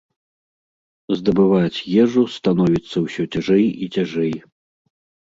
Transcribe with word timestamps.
Здабываць 1.19 1.83
ежу 2.03 2.23
становіцца 2.37 2.95
ўсё 3.05 3.23
цяжэй 3.37 3.63
і 3.65 3.85
цяжэй. 3.99 4.33